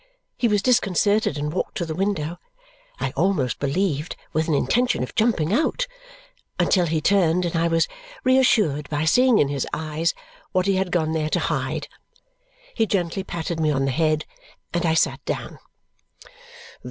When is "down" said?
15.25-15.59